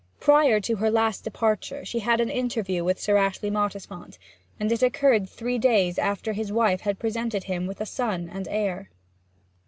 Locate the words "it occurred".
4.71-5.29